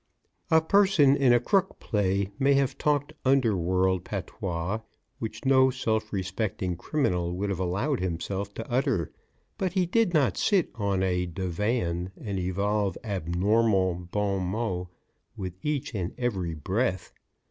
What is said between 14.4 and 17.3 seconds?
mots with each and every breath.